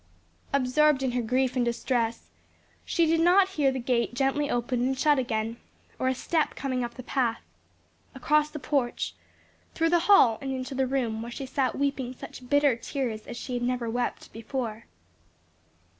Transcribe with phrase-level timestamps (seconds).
[0.51, 2.31] Absorbed in her grief and distress,
[2.83, 5.57] she did not hear the gate gently opened and shut again,
[5.99, 7.43] or a step coming up the path,
[8.15, 9.13] across the porch,
[9.75, 13.37] through the hall and into the room where she sat weeping such bitter tears as
[13.37, 14.85] she had never wept before.